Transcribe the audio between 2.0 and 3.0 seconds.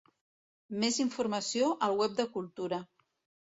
web de Cultura.